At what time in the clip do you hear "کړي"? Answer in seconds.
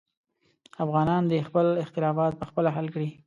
2.95-3.09